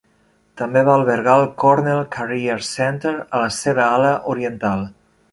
[0.59, 4.83] També va albergar el Cornell Career Center a la seva ala oriental.